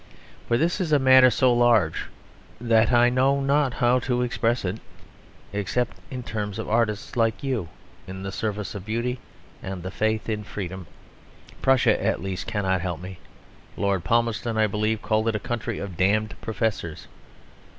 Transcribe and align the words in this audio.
For 0.47 0.57
this 0.57 0.81
is 0.81 0.91
a 0.91 0.97
matter 0.97 1.29
so 1.29 1.53
large 1.53 2.07
that 2.59 2.91
I 2.91 3.11
know 3.11 3.39
not 3.39 3.75
how 3.75 3.99
to 3.99 4.23
express 4.23 4.65
it 4.65 4.79
except 5.53 5.97
in 6.09 6.23
terms 6.23 6.57
of 6.57 6.67
artists 6.67 7.15
like 7.15 7.43
you, 7.43 7.69
in 8.07 8.23
the 8.23 8.31
service 8.31 8.73
of 8.73 8.83
beauty 8.83 9.19
and 9.61 9.83
the 9.83 9.91
faith 9.91 10.27
in 10.27 10.43
freedom. 10.43 10.87
Prussia, 11.61 12.03
at 12.03 12.19
least 12.19 12.47
cannot 12.47 12.81
help 12.81 12.99
me; 12.99 13.19
Lord 13.77 14.03
Palmerston, 14.03 14.57
I 14.57 14.65
believe, 14.65 15.03
called 15.03 15.27
it 15.27 15.35
a 15.35 15.39
country 15.39 15.77
of 15.77 15.97
damned 15.97 16.33
professors. 16.41 17.07